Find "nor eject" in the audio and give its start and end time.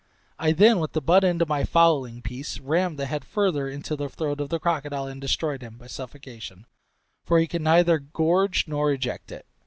8.67-9.31